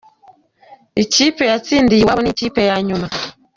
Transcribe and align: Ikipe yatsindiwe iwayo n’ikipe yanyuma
Ikipe 1.03 1.43
yatsindiwe 1.51 2.01
iwayo 2.01 2.21
n’ikipe 2.23 2.59
yanyuma 2.69 3.07